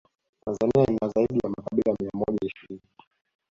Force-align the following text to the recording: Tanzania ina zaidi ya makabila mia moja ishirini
Tanzania 0.45 0.83
ina 0.89 1.09
zaidi 1.09 1.39
ya 1.43 1.49
makabila 1.49 1.95
mia 1.99 2.09
moja 2.13 2.39
ishirini 2.47 2.81